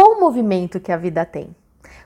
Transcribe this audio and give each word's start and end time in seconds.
Qual 0.00 0.12
o 0.12 0.20
movimento 0.20 0.78
que 0.78 0.92
a 0.92 0.96
vida 0.96 1.24
tem? 1.24 1.56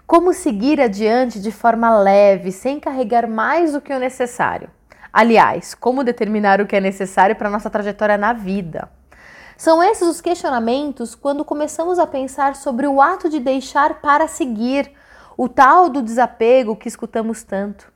Como 0.06 0.33
seguir 0.33 0.81
adiante 0.81 1.39
de 1.39 1.52
forma 1.52 1.95
leve, 1.99 2.50
sem 2.50 2.80
carregar 2.80 3.29
mais 3.29 3.75
do 3.75 3.83
que 3.83 3.92
o 3.92 3.99
necessário? 3.99 4.71
Aliás, 5.12 5.74
como 5.74 6.02
determinar 6.02 6.58
o 6.58 6.66
que 6.66 6.74
é 6.74 6.80
necessário 6.80 7.36
para 7.36 7.50
nossa 7.50 7.68
trajetória 7.68 8.16
na 8.16 8.32
vida? 8.32 8.88
São 9.58 9.82
esses 9.82 10.08
os 10.08 10.22
questionamentos 10.22 11.14
quando 11.14 11.44
começamos 11.44 11.98
a 11.98 12.06
pensar 12.06 12.56
sobre 12.56 12.86
o 12.86 12.98
ato 12.98 13.28
de 13.28 13.38
deixar 13.38 14.00
para 14.00 14.27
seguir, 14.27 14.90
o 15.36 15.46
tal 15.46 15.90
do 15.90 16.00
desapego 16.00 16.74
que 16.74 16.88
escutamos 16.88 17.43
tanto. 17.43 17.93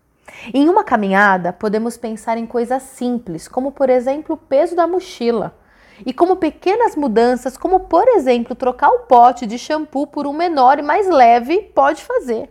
Em 0.52 0.68
uma 0.68 0.84
caminhada, 0.84 1.54
podemos 1.54 1.96
pensar 1.96 2.36
em 2.36 2.44
coisas 2.44 2.82
simples, 2.82 3.48
como 3.48 3.72
por 3.72 3.88
exemplo 3.88 4.34
o 4.34 4.38
peso 4.38 4.76
da 4.76 4.86
mochila, 4.86 5.56
e 6.04 6.12
como 6.12 6.36
pequenas 6.36 6.96
mudanças, 6.96 7.56
como 7.56 7.80
por 7.80 8.06
exemplo 8.08 8.54
trocar 8.54 8.90
o 8.90 9.00
pote 9.00 9.46
de 9.46 9.58
shampoo 9.58 10.06
por 10.06 10.26
um 10.26 10.32
menor 10.32 10.78
e 10.78 10.82
mais 10.82 11.08
leve, 11.08 11.70
pode 11.74 12.02
fazer. 12.02 12.50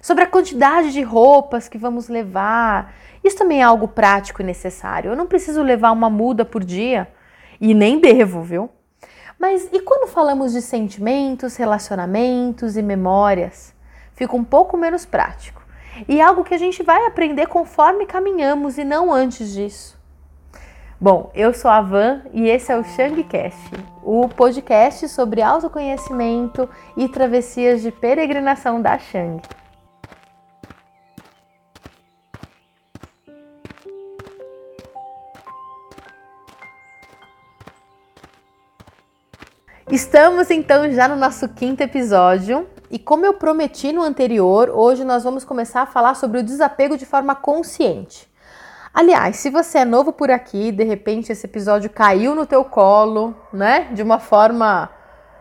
Sobre 0.00 0.24
a 0.24 0.26
quantidade 0.26 0.92
de 0.92 1.02
roupas 1.02 1.68
que 1.68 1.78
vamos 1.78 2.08
levar, 2.08 2.92
isso 3.22 3.36
também 3.36 3.60
é 3.60 3.62
algo 3.62 3.86
prático 3.86 4.42
e 4.42 4.44
necessário. 4.44 5.12
Eu 5.12 5.16
não 5.16 5.26
preciso 5.26 5.62
levar 5.62 5.92
uma 5.92 6.10
muda 6.10 6.44
por 6.44 6.64
dia 6.64 7.08
e 7.60 7.72
nem 7.72 8.00
devo, 8.00 8.42
viu? 8.42 8.68
Mas 9.38 9.68
e 9.72 9.80
quando 9.80 10.08
falamos 10.08 10.52
de 10.52 10.60
sentimentos, 10.60 11.56
relacionamentos 11.56 12.76
e 12.76 12.82
memórias? 12.82 13.74
Fica 14.14 14.36
um 14.36 14.44
pouco 14.44 14.76
menos 14.76 15.06
prático. 15.06 15.62
E 16.08 16.20
é 16.20 16.22
algo 16.22 16.44
que 16.44 16.54
a 16.54 16.58
gente 16.58 16.82
vai 16.82 17.06
aprender 17.06 17.46
conforme 17.46 18.06
caminhamos 18.06 18.78
e 18.78 18.84
não 18.84 19.12
antes 19.12 19.52
disso. 19.52 20.01
Bom, 21.02 21.32
eu 21.34 21.52
sou 21.52 21.68
a 21.68 21.80
Van 21.80 22.22
e 22.32 22.48
esse 22.48 22.70
é 22.70 22.78
o 22.78 22.84
Shangcast, 22.84 23.70
o 24.04 24.28
podcast 24.28 25.08
sobre 25.08 25.42
autoconhecimento 25.42 26.70
e 26.96 27.08
travessias 27.08 27.82
de 27.82 27.90
peregrinação 27.90 28.80
da 28.80 28.96
Shang. 29.00 29.42
Estamos 39.90 40.52
então 40.52 40.88
já 40.92 41.08
no 41.08 41.16
nosso 41.16 41.48
quinto 41.48 41.82
episódio 41.82 42.68
e 42.88 42.96
como 42.96 43.26
eu 43.26 43.34
prometi 43.34 43.90
no 43.90 44.02
anterior, 44.02 44.70
hoje 44.70 45.02
nós 45.02 45.24
vamos 45.24 45.42
começar 45.42 45.82
a 45.82 45.86
falar 45.86 46.14
sobre 46.14 46.38
o 46.38 46.44
desapego 46.44 46.96
de 46.96 47.04
forma 47.04 47.34
consciente. 47.34 48.31
Aliás, 48.94 49.36
se 49.36 49.48
você 49.48 49.78
é 49.78 49.84
novo 49.86 50.12
por 50.12 50.30
aqui, 50.30 50.70
de 50.70 50.84
repente 50.84 51.32
esse 51.32 51.46
episódio 51.46 51.88
caiu 51.88 52.34
no 52.34 52.44
teu 52.44 52.62
colo, 52.62 53.34
né? 53.50 53.88
De 53.92 54.02
uma 54.02 54.18
forma 54.18 54.90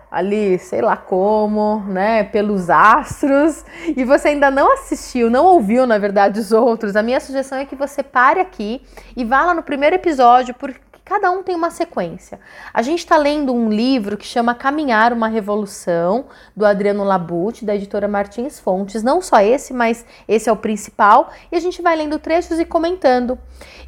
ali, 0.10 0.58
sei 0.60 0.82
lá 0.82 0.98
como, 0.98 1.84
né, 1.88 2.26
pelos 2.26 2.70
astros, 2.70 3.64
e 3.96 4.04
você 4.04 4.30
ainda 4.30 4.52
não 4.52 4.74
assistiu, 4.74 5.30
não 5.30 5.46
ouviu, 5.46 5.88
na 5.88 5.98
verdade, 5.98 6.38
os 6.38 6.52
outros, 6.52 6.98
a 6.98 7.02
minha 7.02 7.20
sugestão 7.22 7.58
é 7.58 7.66
que 7.66 7.78
você 7.78 8.04
pare 8.04 8.42
aqui 8.42 8.82
e 9.16 9.24
vá 9.24 9.46
lá 9.46 9.54
no 9.54 9.64
primeiro 9.64 9.96
episódio, 9.96 10.54
porque 10.54 10.82
Cada 11.12 11.30
um 11.30 11.44
tem 11.44 11.54
uma 11.54 11.70
sequência. 11.70 12.40
A 12.74 12.82
gente 12.82 13.00
está 13.00 13.18
lendo 13.18 13.54
um 13.54 13.70
livro 13.70 14.16
que 14.16 14.26
chama 14.26 14.56
Caminhar 14.56 15.12
uma 15.12 15.28
Revolução, 15.28 16.28
do 16.56 16.66
Adriano 16.66 17.04
Labute, 17.04 17.66
da 17.66 17.76
editora 17.76 18.08
Martins 18.08 18.62
Fontes. 18.62 19.04
Não 19.04 19.22
só 19.22 19.42
esse, 19.42 19.74
mas 19.74 20.06
esse 20.26 20.48
é 20.48 20.52
o 20.54 20.56
principal. 20.56 21.30
E 21.52 21.56
a 21.58 21.60
gente 21.60 21.82
vai 21.82 21.98
lendo 21.98 22.18
trechos 22.18 22.62
e 22.62 22.64
comentando. 22.64 23.38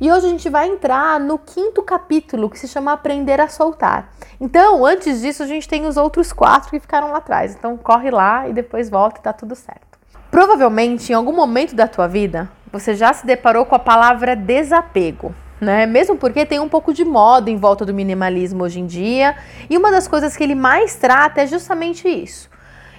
E 0.01 0.11
hoje 0.11 0.25
a 0.25 0.29
gente 0.29 0.49
vai 0.49 0.67
entrar 0.67 1.17
no 1.17 1.39
quinto 1.39 1.81
capítulo, 1.81 2.49
que 2.49 2.59
se 2.59 2.67
chama 2.67 2.91
Aprender 2.91 3.39
a 3.39 3.47
Soltar. 3.47 4.09
Então, 4.37 4.85
antes 4.85 5.21
disso, 5.21 5.43
a 5.43 5.47
gente 5.47 5.65
tem 5.65 5.85
os 5.85 5.95
outros 5.95 6.33
quatro 6.33 6.71
que 6.71 6.79
ficaram 6.81 7.09
lá 7.09 7.19
atrás. 7.19 7.55
Então, 7.55 7.77
corre 7.77 8.11
lá 8.11 8.49
e 8.49 8.53
depois 8.53 8.89
volta 8.89 9.21
e 9.21 9.23
tá 9.23 9.31
tudo 9.31 9.55
certo. 9.55 9.97
Provavelmente, 10.29 11.13
em 11.13 11.15
algum 11.15 11.31
momento 11.31 11.73
da 11.73 11.87
tua 11.87 12.05
vida, 12.05 12.51
você 12.69 12.93
já 12.93 13.13
se 13.13 13.25
deparou 13.25 13.65
com 13.65 13.75
a 13.75 13.79
palavra 13.79 14.35
desapego 14.35 15.33
né? 15.63 15.85
Mesmo 15.85 16.17
porque 16.17 16.45
tem 16.45 16.59
um 16.59 16.69
pouco 16.69 16.93
de 16.93 17.03
moda 17.03 17.49
em 17.49 17.57
volta 17.57 17.85
do 17.85 17.93
minimalismo 17.93 18.63
hoje 18.63 18.79
em 18.79 18.85
dia, 18.85 19.35
e 19.69 19.77
uma 19.77 19.89
das 19.89 20.07
coisas 20.07 20.35
que 20.35 20.43
ele 20.43 20.55
mais 20.55 20.95
trata 20.95 21.41
é 21.41 21.47
justamente 21.47 22.07
isso. 22.07 22.49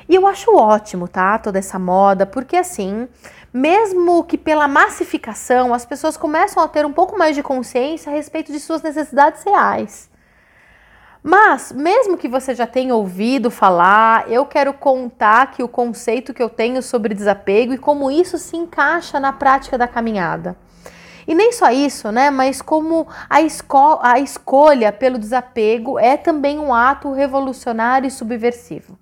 E 0.08 0.14
eu 0.14 0.26
acho 0.26 0.54
ótimo, 0.56 1.06
tá? 1.06 1.38
Toda 1.38 1.58
essa 1.58 1.78
moda, 1.78 2.26
porque 2.26 2.56
assim, 2.56 3.08
mesmo 3.52 4.24
que 4.24 4.36
pela 4.36 4.66
massificação, 4.66 5.72
as 5.72 5.86
pessoas 5.86 6.16
começam 6.16 6.62
a 6.62 6.68
ter 6.68 6.84
um 6.84 6.92
pouco 6.92 7.16
mais 7.16 7.36
de 7.36 7.42
consciência 7.42 8.10
a 8.10 8.14
respeito 8.14 8.50
de 8.50 8.58
suas 8.58 8.82
necessidades 8.82 9.44
reais. 9.44 10.10
Mas, 11.26 11.72
mesmo 11.72 12.18
que 12.18 12.28
você 12.28 12.54
já 12.54 12.66
tenha 12.66 12.94
ouvido 12.94 13.50
falar, 13.50 14.30
eu 14.30 14.44
quero 14.44 14.74
contar 14.74 15.52
que 15.52 15.62
o 15.62 15.68
conceito 15.68 16.34
que 16.34 16.42
eu 16.42 16.50
tenho 16.50 16.82
sobre 16.82 17.14
desapego 17.14 17.72
e 17.72 17.78
como 17.78 18.10
isso 18.10 18.36
se 18.36 18.58
encaixa 18.58 19.18
na 19.18 19.32
prática 19.32 19.78
da 19.78 19.88
caminhada. 19.88 20.54
E 21.26 21.34
nem 21.34 21.52
só 21.52 21.70
isso, 21.70 22.10
né? 22.12 22.30
Mas 22.30 22.60
como 22.60 23.06
a, 23.28 23.40
esco 23.40 23.98
a 24.02 24.18
escolha 24.18 24.92
pelo 24.92 25.18
desapego 25.18 25.98
é 25.98 26.16
também 26.16 26.58
um 26.58 26.72
ato 26.72 27.12
revolucionário 27.12 28.06
e 28.06 28.10
subversivo. 28.10 28.98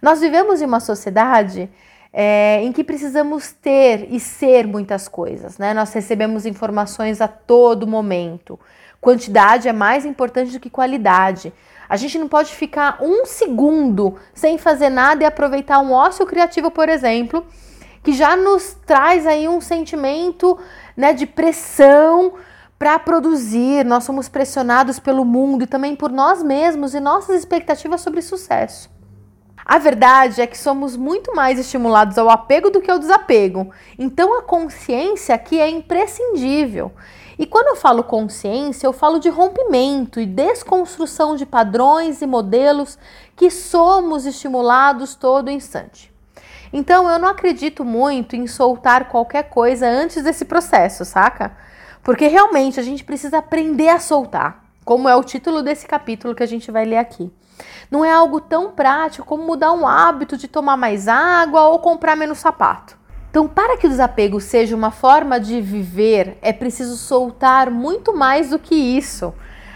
Nós 0.00 0.20
vivemos 0.20 0.60
em 0.60 0.66
uma 0.66 0.80
sociedade 0.80 1.70
é, 2.12 2.60
em 2.62 2.72
que 2.72 2.84
precisamos 2.84 3.52
ter 3.52 4.08
e 4.10 4.20
ser 4.20 4.66
muitas 4.66 5.08
coisas, 5.08 5.58
né? 5.58 5.72
Nós 5.72 5.92
recebemos 5.92 6.44
informações 6.44 7.20
a 7.20 7.28
todo 7.28 7.86
momento. 7.86 8.58
Quantidade 9.00 9.68
é 9.68 9.72
mais 9.72 10.04
importante 10.04 10.52
do 10.52 10.60
que 10.60 10.68
qualidade. 10.68 11.52
A 11.88 11.96
gente 11.96 12.18
não 12.18 12.28
pode 12.28 12.54
ficar 12.54 12.98
um 13.00 13.26
segundo 13.26 14.16
sem 14.34 14.58
fazer 14.58 14.90
nada 14.90 15.24
e 15.24 15.26
aproveitar 15.26 15.78
um 15.80 15.92
ócio 15.92 16.24
criativo, 16.26 16.70
por 16.70 16.88
exemplo, 16.88 17.44
que 18.02 18.12
já 18.12 18.36
nos 18.36 18.76
traz 18.84 19.26
aí 19.26 19.48
um 19.48 19.60
sentimento 19.60 20.58
né, 20.96 21.12
de 21.12 21.26
pressão 21.26 22.34
para 22.78 22.98
produzir. 22.98 23.84
Nós 23.84 24.04
somos 24.04 24.28
pressionados 24.28 24.98
pelo 24.98 25.24
mundo 25.24 25.64
e 25.64 25.66
também 25.66 25.94
por 25.94 26.10
nós 26.10 26.42
mesmos 26.42 26.94
e 26.94 27.00
nossas 27.00 27.36
expectativas 27.36 28.00
sobre 28.00 28.20
sucesso. 28.20 28.90
A 29.64 29.78
verdade 29.78 30.40
é 30.40 30.46
que 30.46 30.58
somos 30.58 30.96
muito 30.96 31.34
mais 31.34 31.58
estimulados 31.58 32.18
ao 32.18 32.28
apego 32.28 32.70
do 32.70 32.80
que 32.80 32.90
ao 32.90 32.98
desapego. 32.98 33.70
Então 33.96 34.36
a 34.36 34.42
consciência 34.42 35.34
aqui 35.34 35.60
é 35.60 35.70
imprescindível. 35.70 36.90
E 37.38 37.46
quando 37.46 37.68
eu 37.68 37.76
falo 37.76 38.02
consciência, 38.02 38.86
eu 38.86 38.92
falo 38.92 39.18
de 39.18 39.28
rompimento 39.28 40.20
e 40.20 40.26
desconstrução 40.26 41.36
de 41.36 41.46
padrões 41.46 42.20
e 42.20 42.26
modelos 42.26 42.98
que 43.36 43.50
somos 43.50 44.26
estimulados 44.26 45.14
todo 45.14 45.50
instante. 45.50 46.11
Então 46.72 47.08
eu 47.08 47.18
não 47.18 47.28
acredito 47.28 47.84
muito 47.84 48.34
em 48.34 48.46
soltar 48.46 49.08
qualquer 49.08 49.44
coisa 49.44 49.86
antes 49.86 50.22
desse 50.22 50.44
processo, 50.44 51.04
saca? 51.04 51.52
Porque 52.02 52.26
realmente 52.26 52.80
a 52.80 52.82
gente 52.82 53.04
precisa 53.04 53.38
aprender 53.38 53.88
a 53.88 54.00
soltar, 54.00 54.64
como 54.84 55.08
é 55.08 55.14
o 55.14 55.22
título 55.22 55.62
desse 55.62 55.86
capítulo 55.86 56.34
que 56.34 56.42
a 56.42 56.46
gente 56.46 56.70
vai 56.70 56.84
ler 56.84 56.96
aqui. 56.96 57.30
Não 57.90 58.04
é 58.04 58.10
algo 58.10 58.40
tão 58.40 58.72
prático 58.72 59.26
como 59.26 59.44
mudar 59.44 59.72
um 59.72 59.86
hábito 59.86 60.36
de 60.36 60.48
tomar 60.48 60.76
mais 60.76 61.06
água 61.08 61.68
ou 61.68 61.78
comprar 61.78 62.16
menos 62.16 62.38
sapato. 62.38 62.96
Então, 63.30 63.48
para 63.48 63.78
que 63.78 63.86
o 63.86 63.90
desapego 63.90 64.40
seja 64.40 64.76
uma 64.76 64.90
forma 64.90 65.40
de 65.40 65.60
viver, 65.60 66.36
é 66.42 66.52
preciso 66.52 66.96
soltar 66.96 67.70
muito 67.70 68.14
mais 68.14 68.50
do 68.50 68.58
que 68.58 68.74
isso. 68.74 69.32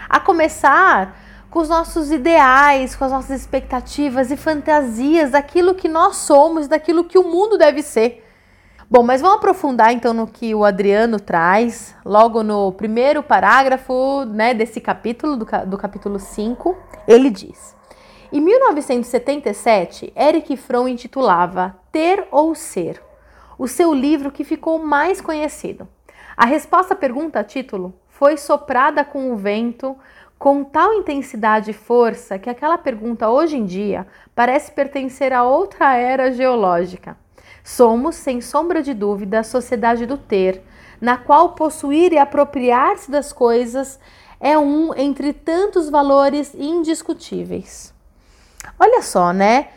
A 0.07 0.19
começar 0.19 1.16
com 1.49 1.59
os 1.59 1.69
nossos 1.69 2.11
ideais, 2.11 2.95
com 2.95 3.05
as 3.05 3.11
nossas 3.11 3.41
expectativas 3.41 4.31
e 4.31 4.37
fantasias 4.37 5.31
daquilo 5.31 5.75
que 5.75 5.87
nós 5.87 6.17
somos, 6.17 6.67
daquilo 6.67 7.05
que 7.05 7.17
o 7.17 7.23
mundo 7.23 7.57
deve 7.57 7.81
ser. 7.81 8.23
Bom, 8.89 9.03
mas 9.03 9.21
vamos 9.21 9.37
aprofundar 9.37 9.91
então 9.91 10.13
no 10.13 10.27
que 10.27 10.55
o 10.55 10.63
Adriano 10.63 11.19
traz, 11.19 11.93
logo 12.05 12.41
no 12.41 12.71
primeiro 12.71 13.21
parágrafo 13.21 14.23
né, 14.25 14.53
desse 14.53 14.79
capítulo, 14.79 15.35
do, 15.35 15.45
do 15.65 15.77
capítulo 15.77 16.19
5. 16.19 16.77
Ele 17.05 17.29
diz: 17.29 17.75
Em 18.31 18.39
1977, 18.39 20.13
Eric 20.15 20.55
Fromm 20.55 20.87
intitulava 20.87 21.75
Ter 21.91 22.27
ou 22.31 22.55
Ser, 22.55 23.01
o 23.59 23.67
seu 23.67 23.93
livro 23.93 24.31
que 24.31 24.45
ficou 24.45 24.79
mais 24.79 25.19
conhecido. 25.19 25.85
A 26.37 26.45
resposta 26.45 26.93
à 26.93 26.97
pergunta 26.97 27.43
título 27.43 27.93
foi 28.07 28.37
soprada 28.37 29.03
com 29.03 29.31
o 29.33 29.35
vento 29.35 29.97
com 30.37 30.63
tal 30.63 30.93
intensidade 30.93 31.71
e 31.71 31.73
força 31.73 32.37
que 32.37 32.49
aquela 32.49 32.77
pergunta 32.77 33.29
hoje 33.29 33.57
em 33.57 33.65
dia 33.65 34.05
parece 34.35 34.71
pertencer 34.71 35.33
a 35.33 35.43
outra 35.43 35.95
era 35.95 36.31
geológica. 36.31 37.17
Somos, 37.63 38.15
sem 38.15 38.39
sombra 38.39 38.81
de 38.81 38.93
dúvida, 38.93 39.39
a 39.39 39.43
sociedade 39.43 40.05
do 40.05 40.17
ter, 40.17 40.63
na 41.01 41.17
qual 41.17 41.49
possuir 41.49 42.13
e 42.13 42.17
apropriar-se 42.17 43.11
das 43.11 43.33
coisas 43.33 43.99
é 44.39 44.57
um 44.57 44.93
entre 44.95 45.33
tantos 45.33 45.89
valores 45.89 46.53
indiscutíveis. 46.55 47.93
Olha 48.79 49.01
só, 49.01 49.33
né? 49.33 49.69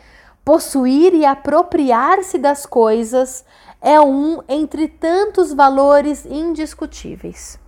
Possuir 0.45 1.13
e 1.13 1.25
apropriar-se 1.25 2.37
das 2.37 2.65
coisas 2.65 3.45
é 3.81 3.99
um 3.99 4.41
entre 4.47 4.87
tantos 4.87 5.53
valores 5.53 6.25
indiscutíveis. 6.25 7.59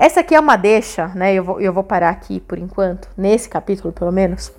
Essa 0.00 0.20
aqui 0.20 0.34
é 0.34 0.40
uma 0.40 0.56
deixa, 0.56 1.08
né? 1.08 1.34
Eu 1.34 1.44
vou, 1.44 1.60
eu 1.60 1.74
vou 1.74 1.84
parar 1.84 2.08
aqui 2.08 2.40
por 2.40 2.56
enquanto, 2.56 3.06
nesse 3.18 3.50
capítulo 3.50 3.92
pelo 3.92 4.10
menos, 4.10 4.50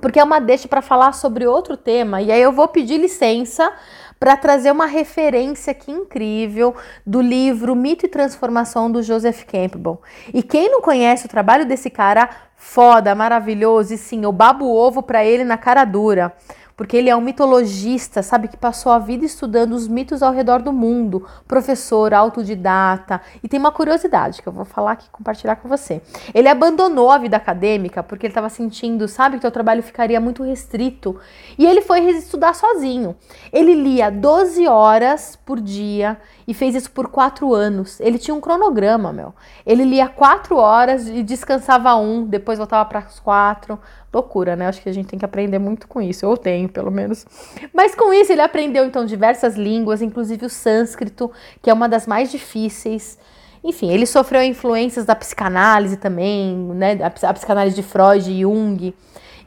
porque 0.00 0.20
é 0.20 0.22
uma 0.22 0.38
deixa 0.40 0.68
para 0.68 0.80
falar 0.80 1.10
sobre 1.10 1.44
outro 1.44 1.76
tema, 1.76 2.22
e 2.22 2.30
aí 2.30 2.40
eu 2.40 2.52
vou 2.52 2.68
pedir 2.68 2.96
licença 2.96 3.72
para 4.20 4.36
trazer 4.36 4.70
uma 4.70 4.86
referência 4.86 5.72
aqui 5.72 5.90
incrível 5.90 6.72
do 7.04 7.20
livro 7.20 7.74
Mito 7.74 8.06
e 8.06 8.08
Transformação 8.08 8.88
do 8.88 9.02
Joseph 9.02 9.42
Campbell. 9.42 10.00
E 10.32 10.40
quem 10.40 10.70
não 10.70 10.80
conhece 10.80 11.26
o 11.26 11.28
trabalho 11.28 11.66
desse 11.66 11.90
cara, 11.90 12.30
foda, 12.54 13.12
maravilhoso, 13.12 13.94
e 13.94 13.98
sim, 13.98 14.22
eu 14.22 14.30
babo 14.30 14.72
ovo 14.72 15.02
para 15.02 15.24
ele 15.24 15.42
na 15.42 15.58
cara 15.58 15.84
dura 15.84 16.32
porque 16.80 16.96
ele 16.96 17.10
é 17.10 17.14
um 17.14 17.20
mitologista, 17.20 18.22
sabe, 18.22 18.48
que 18.48 18.56
passou 18.56 18.90
a 18.90 18.98
vida 18.98 19.22
estudando 19.22 19.74
os 19.74 19.86
mitos 19.86 20.22
ao 20.22 20.32
redor 20.32 20.62
do 20.62 20.72
mundo, 20.72 21.28
professor, 21.46 22.14
autodidata. 22.14 23.20
E 23.44 23.48
tem 23.48 23.60
uma 23.60 23.70
curiosidade 23.70 24.40
que 24.40 24.48
eu 24.48 24.52
vou 24.54 24.64
falar 24.64 24.92
aqui, 24.92 25.06
compartilhar 25.10 25.56
com 25.56 25.68
você. 25.68 26.00
Ele 26.32 26.48
abandonou 26.48 27.10
a 27.10 27.18
vida 27.18 27.36
acadêmica 27.36 28.02
porque 28.02 28.24
ele 28.24 28.30
estava 28.30 28.48
sentindo, 28.48 29.06
sabe, 29.08 29.38
que 29.38 29.46
o 29.46 29.50
trabalho 29.50 29.82
ficaria 29.82 30.18
muito 30.18 30.42
restrito. 30.42 31.20
E 31.58 31.66
ele 31.66 31.82
foi 31.82 32.00
estudar 32.12 32.54
sozinho. 32.54 33.14
Ele 33.52 33.74
lia 33.74 34.10
12 34.10 34.66
horas 34.66 35.36
por 35.44 35.60
dia 35.60 36.16
e 36.50 36.54
fez 36.54 36.74
isso 36.74 36.90
por 36.90 37.06
quatro 37.06 37.54
anos. 37.54 38.00
Ele 38.00 38.18
tinha 38.18 38.34
um 38.34 38.40
cronograma, 38.40 39.12
meu. 39.12 39.32
Ele 39.64 39.84
lia 39.84 40.08
quatro 40.08 40.56
horas 40.56 41.06
e 41.06 41.22
descansava 41.22 41.94
um, 41.94 42.26
depois 42.26 42.58
voltava 42.58 42.84
para 42.88 42.98
as 42.98 43.20
quatro. 43.20 43.78
Loucura, 44.12 44.56
né? 44.56 44.66
Acho 44.66 44.82
que 44.82 44.88
a 44.88 44.92
gente 44.92 45.06
tem 45.06 45.16
que 45.16 45.24
aprender 45.24 45.60
muito 45.60 45.86
com 45.86 46.02
isso. 46.02 46.26
Eu 46.26 46.36
tenho, 46.36 46.68
pelo 46.68 46.90
menos. 46.90 47.24
Mas 47.72 47.94
com 47.94 48.12
isso 48.12 48.32
ele 48.32 48.40
aprendeu 48.40 48.84
então 48.84 49.06
diversas 49.06 49.54
línguas, 49.54 50.02
inclusive 50.02 50.44
o 50.44 50.50
sânscrito, 50.50 51.30
que 51.62 51.70
é 51.70 51.72
uma 51.72 51.88
das 51.88 52.08
mais 52.08 52.32
difíceis. 52.32 53.16
Enfim, 53.62 53.88
ele 53.88 54.04
sofreu 54.04 54.42
influências 54.42 55.06
da 55.06 55.14
psicanálise 55.14 55.98
também, 55.98 56.56
né? 56.74 56.98
A 57.04 57.32
psicanálise 57.32 57.76
de 57.76 57.84
Freud 57.84 58.28
e 58.28 58.40
Jung. 58.40 58.92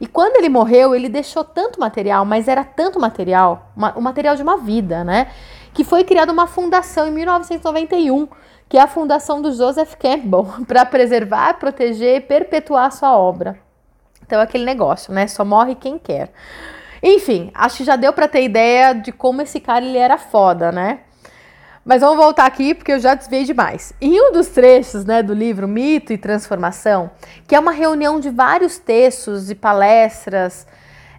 E 0.00 0.06
quando 0.06 0.36
ele 0.36 0.48
morreu, 0.48 0.94
ele 0.94 1.10
deixou 1.10 1.44
tanto 1.44 1.78
material, 1.78 2.24
mas 2.24 2.48
era 2.48 2.64
tanto 2.64 2.98
material, 2.98 3.70
uma, 3.76 3.92
o 3.92 4.00
material 4.00 4.36
de 4.36 4.42
uma 4.42 4.56
vida, 4.56 5.04
né? 5.04 5.28
Que 5.74 5.82
foi 5.84 6.04
criada 6.04 6.32
uma 6.32 6.46
fundação 6.46 7.08
em 7.08 7.10
1991, 7.10 8.28
que 8.68 8.78
é 8.78 8.80
a 8.80 8.86
fundação 8.86 9.42
do 9.42 9.52
Joseph 9.52 9.94
Campbell, 9.96 10.46
para 10.66 10.86
preservar, 10.86 11.54
proteger 11.54 12.16
e 12.16 12.20
perpetuar 12.20 12.86
a 12.86 12.90
sua 12.90 13.18
obra. 13.18 13.58
Então, 14.24 14.40
é 14.40 14.44
aquele 14.44 14.64
negócio, 14.64 15.12
né? 15.12 15.26
Só 15.26 15.44
morre 15.44 15.74
quem 15.74 15.98
quer. 15.98 16.32
Enfim, 17.02 17.50
acho 17.52 17.78
que 17.78 17.84
já 17.84 17.96
deu 17.96 18.12
para 18.12 18.26
ter 18.26 18.42
ideia 18.44 18.94
de 18.94 19.12
como 19.12 19.42
esse 19.42 19.60
cara 19.60 19.84
ele 19.84 19.98
era 19.98 20.16
foda, 20.16 20.72
né? 20.72 21.00
Mas 21.84 22.00
vamos 22.00 22.16
voltar 22.16 22.46
aqui 22.46 22.72
porque 22.72 22.92
eu 22.92 22.98
já 22.98 23.14
desviei 23.14 23.44
demais. 23.44 23.92
Em 24.00 24.18
um 24.18 24.32
dos 24.32 24.48
trechos 24.48 25.04
né, 25.04 25.22
do 25.22 25.34
livro 25.34 25.68
Mito 25.68 26.14
e 26.14 26.16
Transformação, 26.16 27.10
que 27.46 27.54
é 27.54 27.60
uma 27.60 27.72
reunião 27.72 28.18
de 28.18 28.30
vários 28.30 28.78
textos 28.78 29.50
e 29.50 29.54
palestras 29.54 30.66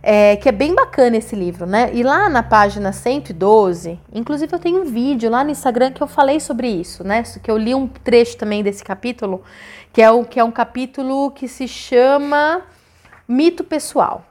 é, 0.07 0.35
que 0.35 0.47
é 0.47 0.51
bem 0.51 0.75
bacana 0.75 1.17
esse 1.17 1.35
livro, 1.35 1.65
né? 1.65 1.89
E 1.91 2.03
lá 2.03 2.29
na 2.29 2.43
página 2.43 2.93
112, 2.93 3.99
inclusive 4.13 4.53
eu 4.53 4.59
tenho 4.59 4.83
um 4.83 4.85
vídeo 4.85 5.31
lá 5.31 5.43
no 5.43 5.49
Instagram 5.49 5.91
que 5.91 6.03
eu 6.03 6.05
falei 6.05 6.39
sobre 6.39 6.67
isso, 6.67 7.03
né? 7.03 7.23
Que 7.41 7.49
eu 7.49 7.57
li 7.57 7.73
um 7.73 7.87
trecho 7.87 8.37
também 8.37 8.61
desse 8.61 8.83
capítulo, 8.83 9.43
que 9.91 10.03
é, 10.03 10.11
o, 10.11 10.23
que 10.23 10.39
é 10.39 10.43
um 10.43 10.51
capítulo 10.51 11.31
que 11.31 11.47
se 11.47 11.67
chama 11.67 12.61
Mito 13.27 13.63
Pessoal. 13.63 14.23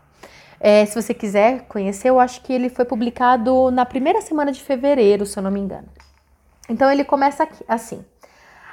É, 0.60 0.86
se 0.86 0.94
você 0.94 1.12
quiser 1.12 1.62
conhecer, 1.62 2.08
eu 2.08 2.20
acho 2.20 2.40
que 2.42 2.52
ele 2.52 2.68
foi 2.68 2.84
publicado 2.84 3.72
na 3.72 3.84
primeira 3.84 4.20
semana 4.20 4.52
de 4.52 4.62
fevereiro, 4.62 5.26
se 5.26 5.36
eu 5.36 5.42
não 5.42 5.50
me 5.50 5.58
engano. 5.58 5.88
Então 6.68 6.88
ele 6.88 7.02
começa 7.02 7.42
aqui, 7.42 7.64
assim. 7.66 8.04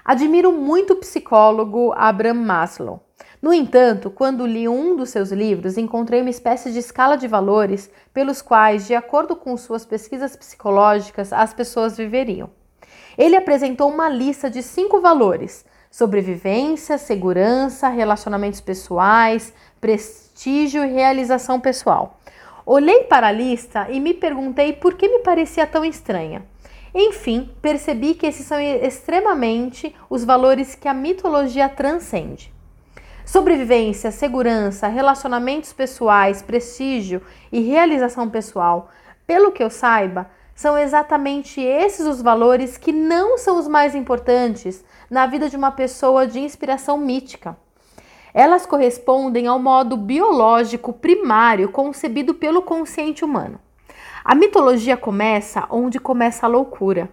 Admiro 0.05 0.51
muito 0.51 0.93
o 0.93 0.97
psicólogo 0.97 1.93
Abraham 1.97 2.35
Maslow 2.35 3.01
no 3.41 3.51
entanto, 3.51 4.11
quando 4.11 4.45
li 4.45 4.67
um 4.67 4.95
dos 4.95 5.09
seus 5.09 5.31
livros, 5.31 5.75
encontrei 5.75 6.21
uma 6.21 6.29
espécie 6.29 6.71
de 6.71 6.77
escala 6.77 7.17
de 7.17 7.27
valores 7.27 7.89
pelos 8.13 8.39
quais, 8.39 8.85
de 8.85 8.93
acordo 8.93 9.35
com 9.35 9.57
suas 9.57 9.83
pesquisas 9.83 10.35
psicológicas, 10.35 11.33
as 11.33 11.51
pessoas 11.51 11.97
viveriam. 11.97 12.51
Ele 13.17 13.35
apresentou 13.35 13.89
uma 13.89 14.07
lista 14.07 14.47
de 14.47 14.61
cinco 14.61 15.01
valores: 15.01 15.65
sobrevivência, 15.89 16.99
segurança, 16.99 17.89
relacionamentos 17.89 18.61
pessoais, 18.61 19.51
prestígio 19.79 20.85
e 20.85 20.93
realização 20.93 21.59
pessoal. 21.59 22.19
Olhei 22.63 23.05
para 23.05 23.29
a 23.29 23.31
lista 23.31 23.87
e 23.89 23.99
me 23.99 24.13
perguntei 24.13 24.71
por 24.71 24.93
que 24.93 25.09
me 25.09 25.19
parecia 25.23 25.65
tão 25.65 25.83
estranha. 25.83 26.45
Enfim, 26.93 27.49
percebi 27.59 28.13
que 28.13 28.27
esses 28.27 28.45
são 28.45 28.59
extremamente 28.59 29.95
os 30.07 30.23
valores 30.23 30.75
que 30.75 30.87
a 30.87 30.93
mitologia 30.93 31.67
transcende. 31.67 32.53
Sobrevivência, 33.31 34.11
segurança, 34.11 34.89
relacionamentos 34.89 35.71
pessoais, 35.71 36.41
prestígio 36.41 37.21
e 37.49 37.61
realização 37.61 38.29
pessoal, 38.29 38.89
pelo 39.25 39.53
que 39.53 39.63
eu 39.63 39.69
saiba, 39.69 40.29
são 40.53 40.77
exatamente 40.77 41.61
esses 41.61 42.05
os 42.05 42.21
valores 42.21 42.75
que 42.75 42.91
não 42.91 43.37
são 43.37 43.57
os 43.57 43.69
mais 43.69 43.95
importantes 43.95 44.83
na 45.09 45.25
vida 45.27 45.47
de 45.47 45.55
uma 45.55 45.71
pessoa 45.71 46.27
de 46.27 46.41
inspiração 46.41 46.97
mítica. 46.97 47.55
Elas 48.33 48.65
correspondem 48.65 49.47
ao 49.47 49.57
modo 49.57 49.95
biológico 49.95 50.91
primário 50.91 51.69
concebido 51.69 52.33
pelo 52.33 52.61
consciente 52.61 53.23
humano. 53.23 53.61
A 54.25 54.35
mitologia 54.35 54.97
começa 54.97 55.65
onde 55.69 56.01
começa 56.01 56.45
a 56.45 56.49
loucura. 56.49 57.09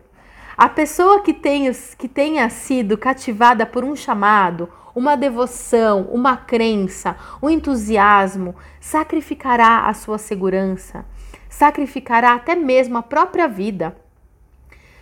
A 0.56 0.68
pessoa 0.68 1.22
que 1.22 1.32
tenha, 1.32 1.70
que 1.96 2.08
tenha 2.08 2.50
sido 2.50 2.98
cativada 2.98 3.64
por 3.64 3.84
um 3.84 3.94
chamado 3.94 4.68
uma 4.98 5.16
devoção, 5.16 6.08
uma 6.10 6.36
crença, 6.36 7.14
um 7.40 7.48
entusiasmo, 7.48 8.56
sacrificará 8.80 9.86
a 9.86 9.94
sua 9.94 10.18
segurança, 10.18 11.06
sacrificará 11.48 12.34
até 12.34 12.56
mesmo 12.56 12.98
a 12.98 13.02
própria 13.02 13.46
vida, 13.46 13.96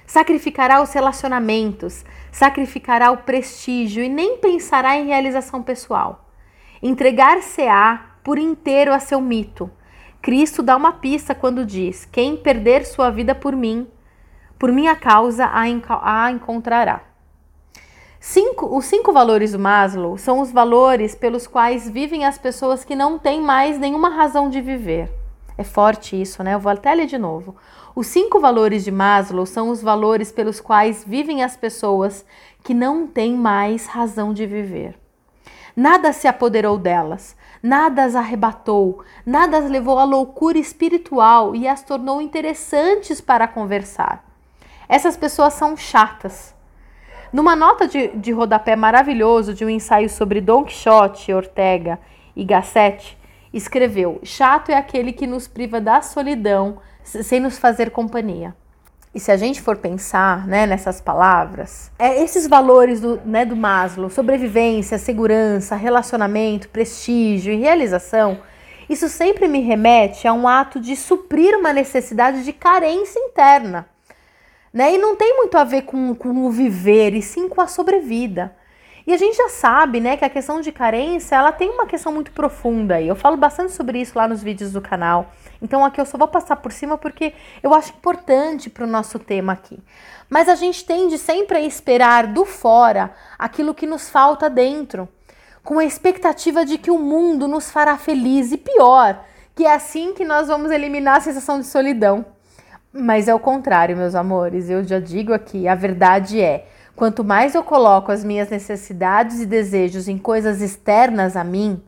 sacrificará 0.07 0.83
os 0.83 0.93
relacionamentos, 0.93 2.05
sacrificará 2.31 3.11
o 3.11 3.17
prestígio 3.17 4.05
e 4.05 4.09
nem 4.11 4.37
pensará 4.37 4.99
em 4.99 5.07
realização 5.07 5.63
pessoal. 5.63 6.29
Entregar-se-á 6.83 8.19
por 8.23 8.39
inteiro 8.39 8.93
a 8.93 9.01
seu 9.01 9.19
mito. 9.19 9.71
Cristo 10.21 10.63
dá 10.63 10.77
uma 10.77 10.93
pista 10.93 11.35
quando 11.35 11.65
diz: 11.65 12.05
Quem 12.05 12.37
perder 12.37 12.85
sua 12.85 13.09
vida 13.09 13.35
por 13.35 13.57
mim, 13.57 13.89
por 14.59 14.71
minha 14.71 14.95
causa 14.95 15.51
a, 15.51 16.31
encontrará. 16.31 17.16
Cinco, 18.29 18.77
os 18.77 18.87
cinco 18.87 19.13
valores 19.13 19.53
do 19.53 19.59
Maslow 19.61 20.19
são 20.19 20.41
os 20.41 20.51
valores 20.51 21.15
pelos 21.15 21.47
quais 21.47 21.89
vivem 21.89 22.25
as 22.25 22.37
pessoas 22.37 22.85
que 22.85 22.97
não 22.97 23.21
têm 23.21 23.41
mais 23.41 23.79
nenhuma 23.79 24.09
razão 24.09 24.51
de 24.51 24.61
viver. 24.61 25.09
É 25.57 25.63
forte 25.63 26.21
isso, 26.21 26.43
né? 26.43 26.55
Eu 26.55 26.59
vou 26.59 26.73
até 26.73 26.93
ler 26.93 27.07
de 27.07 27.17
novo. 27.17 27.55
Os 27.95 28.09
cinco 28.09 28.41
valores 28.41 28.83
de 28.83 28.91
Maslow 28.91 29.47
são 29.47 29.71
os 29.71 29.81
valores 29.81 30.33
pelos 30.33 30.61
quais 30.61 31.05
vivem 31.05 31.45
as 31.45 31.57
pessoas 31.57 32.27
que 32.65 32.75
não 32.75 33.07
têm 33.07 33.33
mais 33.33 33.87
razão 33.87 34.35
de 34.35 34.45
viver. 34.45 34.99
Nada 35.77 36.13
se 36.13 36.27
apoderou 36.27 36.77
delas, 36.77 37.37
nada 37.63 38.03
as 38.03 38.17
arrebatou, 38.17 39.05
nada 39.25 39.57
as 39.57 39.71
levou 39.71 40.01
à 40.01 40.05
loucura 40.05 40.59
espiritual 40.59 41.55
e 41.55 41.69
as 41.69 41.85
tornou 41.85 42.21
interessantes 42.21 43.21
para 43.21 43.47
conversar. 43.47 44.25
Essas 44.89 45.17
pessoas 45.17 45.55
são 45.55 45.77
chatas 45.77 46.56
numa 47.33 47.57
nota 47.57 47.87
de, 47.87 48.09
de 48.09 48.33
rodapé 48.33 48.77
maravilhoso 48.77 49.55
de 49.55 49.65
um 49.65 49.71
ensaio 49.71 50.09
sobre 50.09 50.41
Don 50.41 50.65
Quixote, 50.65 51.33
Ortega 51.33 51.99
e 52.35 52.45
Gassetti, 52.45 53.17
escreveu: 53.53 54.21
Chato 54.23 54.71
é 54.71 54.75
aquele 54.75 55.13
que 55.13 55.27
nos 55.27 55.49
priva 55.49 55.81
da 55.81 56.03
solidão 56.03 56.79
sem 57.03 57.41
nos 57.41 57.59
fazer 57.59 57.91
companhia. 57.91 58.55
E 59.15 59.21
se 59.21 59.33
a 59.33 59.37
gente 59.37 59.63
for 59.63 59.79
pensar 59.79 60.47
né, 60.47 60.67
nessas 60.67 61.01
palavras, 61.01 61.91
é 61.99 62.23
esses 62.23 62.47
valores 62.47 63.01
do, 63.01 63.19
né, 63.25 63.47
do 63.47 63.57
Maslow, 63.57 64.11
sobrevivência, 64.11 64.99
segurança, 64.99 65.75
relacionamento, 65.75 66.69
prestígio 66.69 67.51
e 67.51 67.57
realização, 67.57 68.39
isso 68.91 69.09
sempre 69.09 69.49
me 69.49 69.61
remete 69.61 70.29
a 70.29 70.35
um 70.35 70.47
ato 70.47 70.79
de 70.79 70.95
suprir 70.95 71.57
uma 71.59 71.73
necessidade 71.73 72.45
de 72.45 72.53
carência 72.53 73.19
interna. 73.19 73.87
Né? 74.77 74.93
E 74.93 74.99
não 74.99 75.17
tem 75.17 75.35
muito 75.39 75.57
a 75.57 75.65
ver 75.65 75.85
com, 75.85 76.15
com 76.15 76.45
o 76.45 76.51
viver, 76.51 77.15
e 77.15 77.23
sim 77.23 77.49
com 77.49 77.63
a 77.63 77.67
sobrevida. 77.67 78.55
E 79.07 79.15
a 79.15 79.17
gente 79.17 79.35
já 79.35 79.49
sabe, 79.49 80.01
né, 80.01 80.19
que 80.19 80.25
a 80.25 80.29
questão 80.29 80.61
de 80.61 80.71
carência, 80.71 81.35
ela 81.35 81.51
tem 81.51 81.71
uma 81.71 81.87
questão 81.87 82.13
muito 82.13 82.31
profunda 82.31 83.01
e 83.01 83.09
eu 83.09 83.17
falo 83.17 83.39
bastante 83.39 83.73
sobre 83.73 84.03
isso 84.03 84.19
lá 84.19 84.29
nos 84.29 84.43
vídeos 84.43 84.73
do 84.73 84.83
canal. 84.83 85.33
Então 85.63 85.83
aqui 85.83 85.99
eu 85.99 86.05
só 86.05 86.19
vou 86.19 86.29
passar 86.29 86.57
por 86.57 86.71
cima 86.73 86.99
porque 86.99 87.33
eu 87.63 87.73
acho 87.73 87.95
importante 87.95 88.69
para 88.69 88.85
o 88.85 88.87
nosso 88.87 89.19
tema 89.19 89.55
aqui. 89.55 89.79
Mas 90.29 90.47
a 90.47 90.55
gente 90.55 90.85
tende 90.85 91.17
sempre 91.17 91.57
a 91.57 91.63
esperar 91.63 92.27
do 92.27 92.45
fora 92.45 93.15
aquilo 93.39 93.75
que 93.75 93.87
nos 93.87 94.11
falta 94.11 94.51
dentro, 94.51 95.09
com 95.65 95.79
a 95.79 95.87
expectativa 95.87 96.67
de 96.67 96.77
que 96.77 96.91
o 96.91 96.99
mundo 96.99 97.49
nos 97.49 97.71
fará 97.71 97.97
feliz 97.97 98.53
e 98.53 98.59
pior, 98.59 99.25
que 99.55 99.65
é 99.65 99.73
assim 99.73 100.13
que 100.13 100.23
nós 100.23 100.49
vamos 100.49 100.71
eliminar 100.71 101.17
a 101.17 101.21
sensação 101.21 101.59
de 101.61 101.67
solidão. 101.67 102.36
Mas 102.99 103.29
é 103.29 103.35
o 103.35 103.39
contrário, 103.39 103.97
meus 103.97 104.15
amores. 104.15 104.71
Eu 104.71 104.83
já 104.83 104.99
digo 104.99 105.35
aqui, 105.35 105.69
a 105.69 105.75
verdade 105.75 106.41
é, 106.41 106.67
quanto 106.95 107.23
mais 107.23 107.55
eu 107.55 107.63
coloco 107.63 108.11
as 108.11 108.25
minhas 108.25 108.49
necessidades 108.49 109.41
e 109.41 109.47
desejos 109.47 110.09
em 110.09 110.17
coisas 110.17 110.63
externas 110.63 111.37
a 111.37 111.45
mim, 111.45 111.83